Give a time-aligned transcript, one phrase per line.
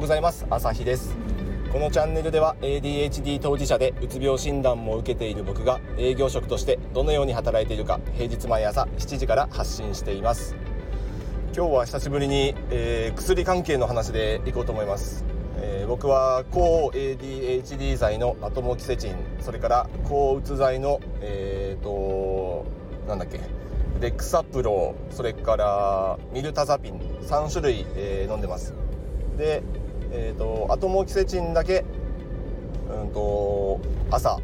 [0.00, 0.46] うございます。
[0.48, 1.14] 朝日です。
[1.70, 10.56] このチャンネルでは ADHD 当事者でうつ病診断も受けている僕が営業職としてどのように働いているか平日毎朝7時から発信しています。
[11.54, 15.24] 今日は久しぶりに、えー、薬関係の話でいこうと思います、
[15.56, 22.64] えー、僕は抗 ADHD 剤のアトモキセチンそれから抗うつ剤のえっ、ー、と
[23.06, 23.40] なんだっけ
[24.00, 28.72] レクサプロそれからミルタザピン3種類、えー、飲んでます。
[29.40, 29.62] で、
[30.12, 31.84] えーと、アトモキセチンだけ、
[32.90, 34.38] うんと、朝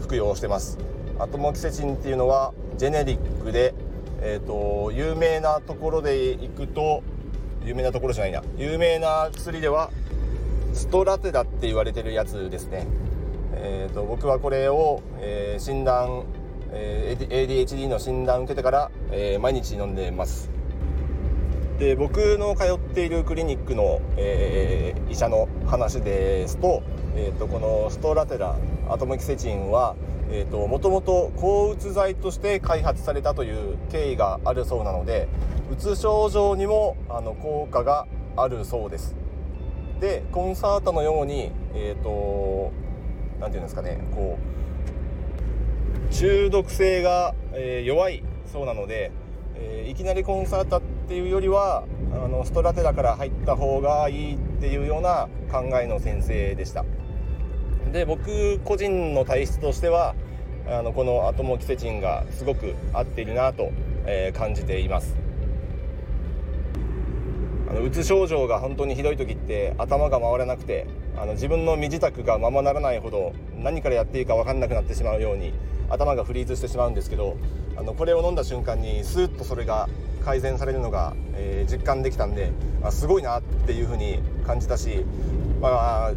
[0.00, 0.78] 服用してます。
[1.18, 3.74] アトモキセチンっていうのはジェネリックで、
[4.20, 7.02] えーと、有名なところでいくと
[7.64, 9.90] 有名なところじゃないな有名な薬では
[10.72, 12.86] ストラテラって言われてるやつですね、
[13.54, 16.24] えーと僕はこれを、えー、診断
[16.70, 20.50] えー、ADHD の診断を受けてから、えー、毎日飲んでます。
[21.78, 26.82] で僕の通っているクリニックの、えー、医者の話ですと,、
[27.14, 28.56] えーと、このストラテラ
[28.88, 29.94] アトムキセチンは
[30.52, 35.28] もともと抗うつ剤として開発されたという経緯があるそうなので
[35.72, 39.14] うつ症状にもあの効果があるそうです。
[40.00, 42.72] でコンサートのようにえっ、ー、と
[43.38, 44.38] 何て言うんですかねこ
[46.10, 49.12] う中毒性が、えー、弱いそうなので、
[49.54, 56.84] えー、いきなりコンサータっていうよりはあのストラテラから入った方がいいっていうような考えの先生でした。
[57.92, 60.14] で僕個人の体質としては
[60.66, 63.70] あのこのアトモキセチンがすごく合っているなと、
[64.06, 65.16] えー、感じています。
[67.68, 70.86] あのうつ症状が本当にひどい時って頭が回らなくて
[71.18, 75.52] あの自分の身支度がままならないほど何からやっていいか分かんなくなってしまうように
[75.90, 77.36] 頭がフリーズしてしまうんですけど
[77.76, 79.88] あのこれを飲んだ瞬間にスーッとそれが
[80.24, 82.52] 改善されるのが、えー、実感できたんで
[82.82, 85.04] あすごいなっていうふうに感じたし、
[85.60, 86.12] まあ、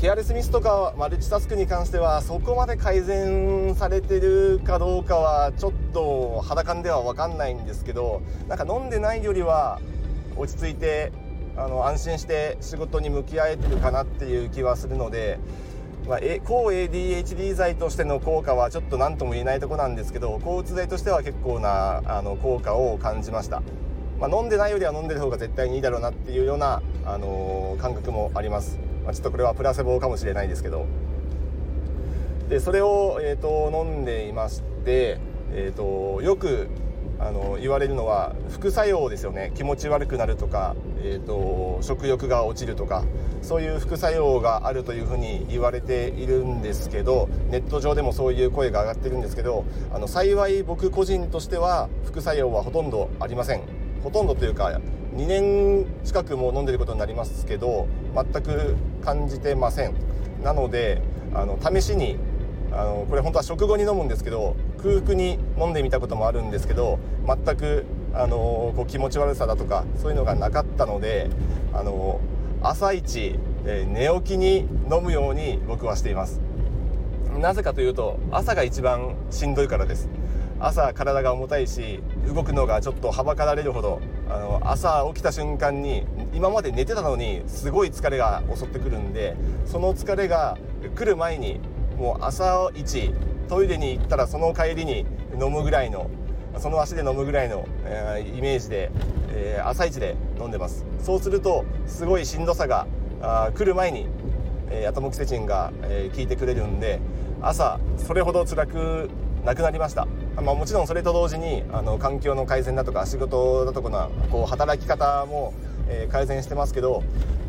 [0.00, 9.80] ケアレスミスとかマルチタスクに関してはそこまで改善されてるかどうかはちょっと肌感では分かんないんですけどなんか飲んでないよりは
[10.38, 11.12] 落ち着いて
[11.56, 15.38] あの安心して仕事に向き合えてるかなっていう気はするので
[16.08, 23.62] まあ、抗 ADHD 剤としての効果はちょっと何とも言えないとこなんですけど抗うつ剤としては結構なあの効果を感じました、
[24.18, 30.86] まあ、飲んでないよりは飲んでる方が絶対にいいだろうなっていうような、あのー、感覚もあります、まあ、ちょっとこれはプラセボかもしれないですけど。
[32.48, 35.18] でそれを、えーと、飲んでいまして、
[35.52, 36.70] えーとよく
[37.20, 39.52] あの言われるのは副作用ですよね。
[39.54, 43.04] 気持ち悪くなるとか、えーと、食欲が落ちるとか
[43.42, 53.62] そういう副作用があるというふうに言われているんですけどネット上でもそういう声が上がってるんですけどあの幸い僕個人としては副作用はほとんどありません。
[54.02, 54.80] ほとんどというか
[55.16, 59.94] 2年近くも飲んでることになりますけど全く感じてません。
[60.44, 61.02] なので
[61.34, 62.16] あの試しに
[62.72, 67.84] あのこれ本当は食後に飲むんですけど空腹に飲んでみたこともあるんですけど全く
[68.14, 71.28] あのこう気持ち悪さだとかそういうのがなかったので
[71.72, 72.20] あの
[72.62, 76.40] 朝一、え寝起きに飲むように僕はしています。
[77.38, 80.08] なぜかというと朝が一番しんどいからです。
[80.60, 86.04] 朝体が重たいし動くのがちょっとはばかられるほどあの朝起きた瞬間に
[86.34, 89.36] 今まで寝てたのにすごい疲れが襲ってくるんで
[89.66, 90.58] その疲れが
[90.96, 91.60] 来る前に
[91.98, 93.12] もう朝一
[93.48, 96.10] トイレに行ったらその帰りに飲むぐらいの
[96.58, 98.90] その足で飲むぐらいの、えー、イメージで、
[99.30, 100.84] えー、朝一で飲んでます。
[101.00, 102.86] そうするとすごいしんどさが
[103.20, 104.06] あ来る前に、
[104.70, 107.00] えー、アトモキセチンが、えー、効いてくれるんで
[107.42, 109.10] 朝それほど辛く
[109.44, 115.54] なくなりました、まあ、もちろんそれと同時にあの環境の改善だとか仕事だとかこう働き方も、
[115.88, 117.02] えー、改善してますけど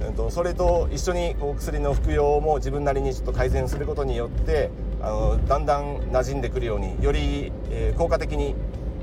[0.00, 8.54] えーと、それと一緒にこう薬の服用も自分なりにちょっと改善することによってあのだんだん馴染んでくるようにより、えー、効果的に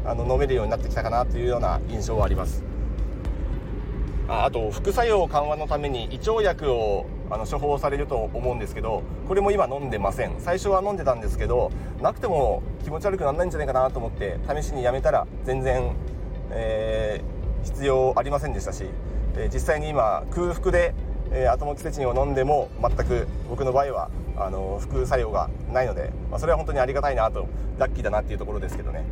[0.06, 2.64] あの飲めるようになってきたかなというような印象はあります。
[4.28, 10.36] ああと副作用緩和のために胃腸薬をあの処方されると思うんですけどこれも今飲んでません。
[10.40, 11.72] 最初は飲んでたんですけど
[12.02, 15.96] なくても気持ち悪くならないんじゃないかなと思って試しにやめたら全然、
[16.52, 18.86] えー、必要ありませんでしたし
[19.38, 20.94] え実際に今空腹で、
[21.32, 27.48] えアトモキセチンを飲んでも全く僕の場合はあの副作用がないので、まあ、それは本当にありがたいなと
[27.78, 29.06] ラッキーだなっていうところですけどね。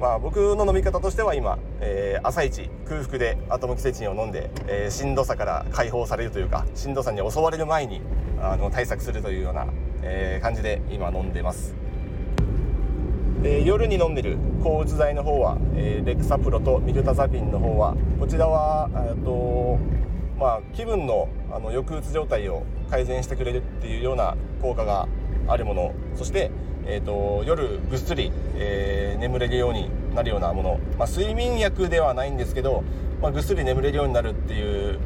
[0.00, 8.00] まあ、僕の飲み方としては今、えー、朝一空腹でアトモキセチンを飲んで、えー、しんどさから解放されるというかしんどさに襲われる前に
[8.40, 9.66] あの対策するというような、
[10.02, 11.83] えー、感じで今飲んでます。
[13.44, 18.88] で夜に飲んでる抗うつ剤の方は、えー、レクサプロとミルタザピンの方はこちらは
[19.22, 19.78] と
[20.36, 25.06] まあ、気分のあの抑うつ状態を改善してくれるっていうような効果が
[25.46, 26.50] あるものそして、
[26.86, 32.82] えーと、夜ぐっすり、えー、眠れるようになるようなもの、まあ、睡眠薬ではないんですけど、
[33.22, 34.98] まあ、ぐっすり眠れるようになるっていう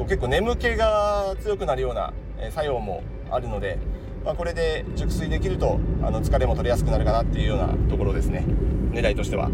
[0.00, 2.12] 結構眠気が強くなるような
[2.50, 3.78] 作用もあるので、
[4.26, 8.44] まあ、これで熟睡できるとあの疲れも取れやすくなるかなっていうようなところですね
[8.90, 9.48] 狙いとしては。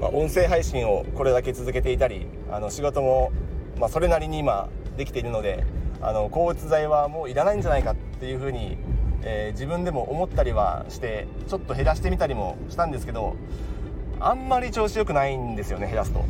[0.00, 3.30] まあ、音声配信をこれだけ続けていたりあの仕事も、
[3.78, 5.64] ま、それなりに今できているので
[6.00, 8.78] あの抗うつ剤はもういらないんじゃないかっていうふうに、
[9.22, 13.36] えー、自分でも思ったりはしてちょっと減らしてみたりもしたんですけど
[14.18, 16.24] あんまり調子良くないんですよね減らすと。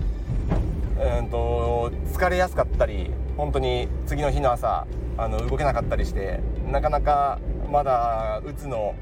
[1.19, 4.87] うんと疲れやすかったり本当に次の日の朝
[5.17, 6.41] あの動けなかったりして
[6.75, 7.39] なかなか
[7.71, 8.97] まだうつの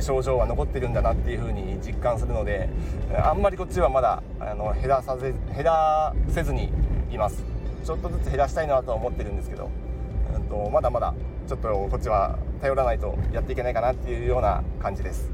[0.00, 2.70] 症状は残ってるんだなっていうふうに実感するので
[3.14, 6.72] あんまりこっちはまだあの減らさぜ減らせずに
[7.12, 7.44] います。
[7.84, 9.70] ちょっとずつ減らしたいなとは思ってるんですけど、
[10.34, 11.14] うんと、まだまだ
[11.46, 15.30] ちょっとこっちは頼らないとやっていけないかなっていうような感じです。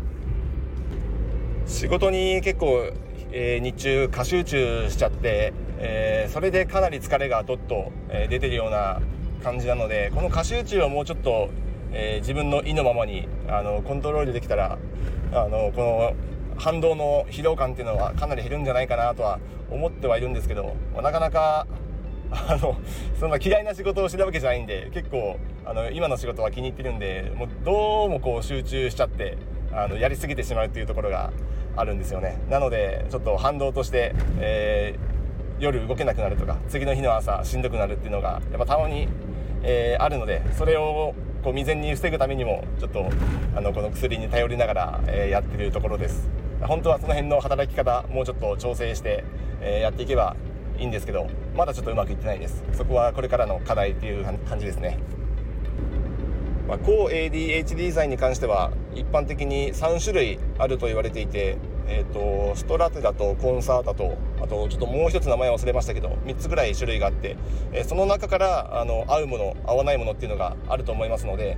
[1.67, 2.91] 仕事に結構、
[3.31, 9.01] えー、日中過集中しちゃって、えー、それでかなり疲れがどっと、えー、出てるような
[9.45, 11.51] 感じなのでこの過集中をもうちょっと
[11.93, 14.79] えー、自分の意のままにあのコントロールできたら
[15.33, 16.15] あのこの
[16.59, 19.39] 反動の疲労感っていうのはかなり減るんじゃないかなとは
[19.71, 21.67] 思ってはいるんですけどなかなか
[22.31, 22.77] あの
[23.21, 29.39] そんな嫌いな仕事をしてるわけじゃないんで結構あの今の仕事は気に入ってるんでもうどうもこう集中しちゃって
[29.73, 31.33] あのやりすぎてしまうっていうところが
[31.77, 32.39] あるんですよね。
[32.49, 39.09] なのでちょっと反動として、えー、夜動けなくなるとか次の日の朝しんどくなるっていうのがやっぱたまに、
[39.63, 41.15] えー、あるのでそれを
[41.47, 43.09] こう未然に防ぐためにもちょっと
[43.55, 46.29] あのこの薬に頼りながら、え、やってるところです。
[46.61, 49.23] 本当はその辺の働き方もうちょっと調整して、
[49.61, 50.35] え、やっていけば
[50.77, 52.65] いいんですけどまだちょっとうまくいってないです。
[52.73, 54.99] そこはこれからの課題っていう感じですね。
[56.67, 61.59] まあ、抗 ADHD 剤に関しては一般的に3種類あると言われていて
[61.89, 67.37] えーと、ストラテだとコンサータとあとちょっともう一つ名前忘れましたけど3つぐらい種類があって、
[67.73, 71.57] えー、その中からあの合うもの合わないものっていうのがあると思いますので、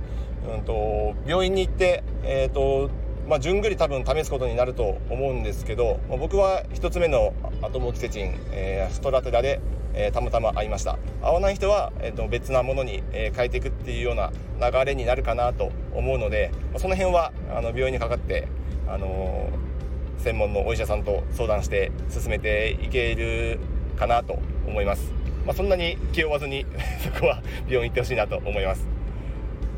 [0.55, 2.89] うんと、病院に行って、えーと
[3.27, 9.61] まあ、順繰り多分試すことになると思うんですけど、ま、僕は1つ目のアトモキセチン、えー、ストラテラで、
[9.93, 10.97] えー、たまたま合いました。
[11.21, 18.47] 合わない人は、えーと、別なものに、えー、変えていくっていうような流れになるかなと思うので、まあ、その辺はあの病院にかかって、
[18.87, 19.49] あの
[20.19, 23.59] 専門のお医者さんと相談して進めていける
[23.97, 25.11] かなと思います、
[25.45, 26.65] まあ、そんなに気負わずに
[27.03, 28.87] そこは病院行ってほしいなと思います。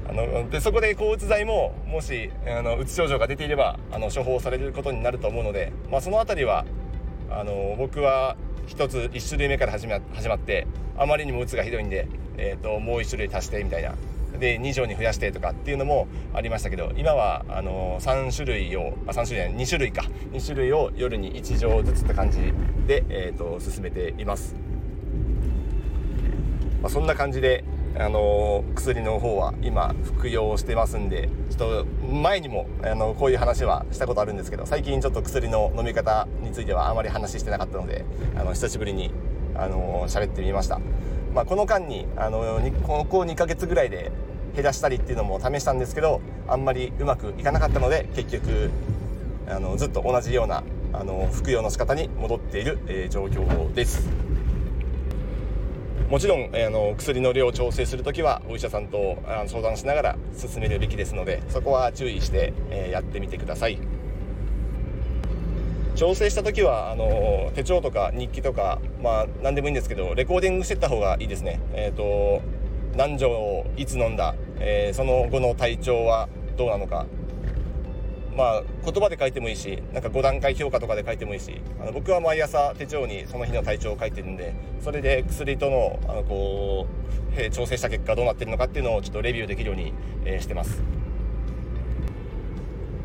[0.09, 6.65] あのでそこで抗うつ剤ももしあのうつ症状が出ていればあの処方されることになると思うので、まあ、その辺りは
[7.29, 8.35] あの僕は
[8.67, 10.67] 1つ1種類目から始ま始まって
[10.97, 13.95] あまりにもうつがひどいんで、えーともう1種類足してみたいな。
[14.39, 20.03] で2錠に増やしてとかっていうのもありましたけど今はあの3種類をあ3種類2種類か。
[20.31, 22.53] 2種類を夜に1錠ずつって感じ
[22.87, 24.55] で、えーと、進めています、
[26.81, 27.63] まあ、そんな感じで
[27.97, 38.05] あの薬の方は今服用してますんでちょっと前にもあのこういう話はしたことあるんですけど最近ちょっと薬の飲み方についてはあまり話してなかったので
[38.37, 39.11] あの久しぶりに
[39.55, 40.79] あの喋ってみました、
[41.33, 44.11] まあ、この間にあのここ2ヶ月ぐらいで
[44.55, 48.69] 減らしたりっていうのも試したんですけどあんまりうまくいかなかったので結局
[49.47, 54.09] あのずっと同じようなあの服用の仕方に戻っている、えー、状況です。
[56.09, 63.79] もちろん、えー、あの薬の量を調整する時はお医者さんとあの相談しながら進めるべきですのでそこは注意して、えー、やってみてください。
[66.01, 72.41] 調整した時はあの手帳とか日記とかまあ何でもいいんですけどレコーディングしてった方がいいですねえっ、ー、と
[72.97, 76.27] 何錠をいつ飲んだ、えー、その後の体調は
[76.57, 77.05] どうなのか
[78.35, 86.87] まあ言葉で書いてもいいしなんか5段階評価とかで書いてもいいしあの僕は毎朝手帳にその日の体調を書いてるんでそれで薬とのあのこ
[87.37, 89.93] う、えー、調整した結果どうなってるのかっていうのをちょっとレビューできるように、
[90.25, 90.81] えー、してます。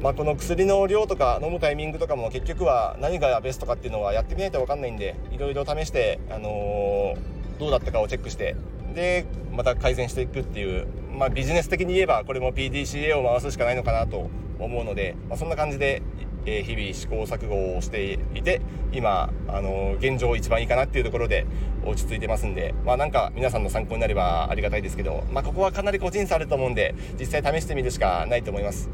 [0.07, 8.55] まあ、この薬の量とか飲むタイミングとかも結局は何がベストかっていうのはやってみないと分かんないんでいろいろ試して、あのー、どうだったかをチェックして
[8.95, 16.03] でまた改善していくっていう、まあ、ビジネス的に言えばこれも PDCA を回すしかないのかなと思うので、まあ、そんな感じで、
[16.47, 18.61] え日々試行錯誤をしていて
[18.93, 21.47] 今あの現状一番いいかなっていうところで
[21.85, 28.89] 落ち着いてますんでまあなんか皆さんの参考になればありがたいですけど、まあ、ここはかなり個人差あると思うんで実際試してみるしかないと思います。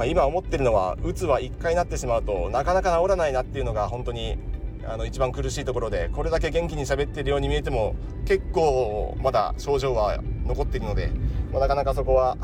[0.00, 4.38] まあ、今思ってるのはうつは1回なってしまうとなかなか治らないなっていうのが本当に
[4.86, 11.12] あの一番苦しいところでこれだけ元気に喋ってるように見えても結構まだ症状は残っているので、
[11.52, 12.38] まあ、なかなかそこは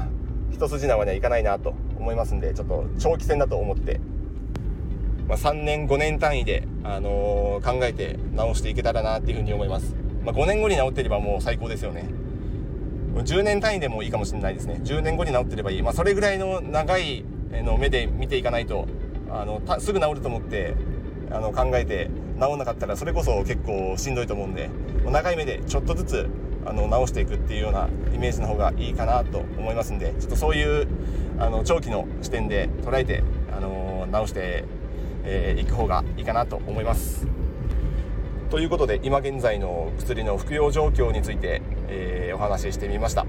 [0.50, 4.02] 一筋縄にはいかないなと思いますんでちょっと長期戦だと思って、
[5.26, 12.06] まあ、3年5年単位で、あのー、考えて直していけたらなっていうふうに思います、まあ、5年後に治っていればもう最高ですよね。
[13.14, 14.78] 10年単位でもいいかもしれないですね。
[14.84, 18.86] 10年後に治ってればいい、まあ、それぐらいの長いの目で見ていかないと
[19.30, 20.74] あのすぐ治ると思って
[21.30, 22.10] あの考えて
[22.40, 24.70] 治んなかったらそれこそ結構しんどいと思うんで
[25.04, 26.28] 長い目でちょっとずつ
[26.64, 30.88] あの直していくっていうようなイメージの方がいいかなと思いますんでちょっとそういう
[31.38, 33.22] あの長期の視点で捉えて、
[33.54, 34.42] あの直してい、
[35.24, 37.26] えー、く方がいいかなと思います。
[38.50, 43.26] ということで今現在の薬の服用状況について、えー、お話ししてみました。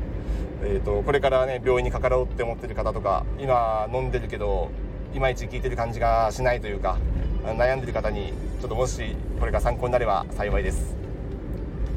[0.64, 4.72] えーと、これからね病院にかかろうって思ってる方とか今飲んでるけど
[5.14, 6.98] いまいち効いてる感じがしないというか
[7.44, 10.96] 悩んでる方にちょっともしこれが参考になれば幸いです。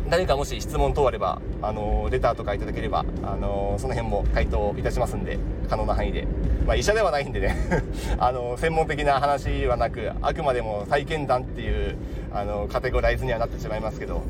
[0.09, 5.39] 誰かもし質問等あればあのレターとかいただければあのその辺も回答いたしますんで
[5.69, 6.27] 可能な範囲で、
[6.67, 7.55] まあ、医者ではないんでね。
[8.19, 11.97] あの専門的な話はなくあくまでも体験談っていう
[12.33, 14.23] あのカテゴライズにはなってしまいますけど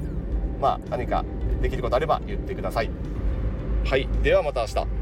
[0.60, 1.24] まあ何か
[1.62, 2.90] できることあれば言ってください。
[3.84, 4.08] はい。
[4.22, 4.99] ではまた明日。